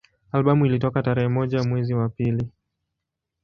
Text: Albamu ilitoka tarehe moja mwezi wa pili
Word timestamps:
Albamu 0.31 0.65
ilitoka 0.65 1.03
tarehe 1.03 1.27
moja 1.27 1.63
mwezi 1.63 1.93
wa 1.93 2.09
pili 2.09 2.51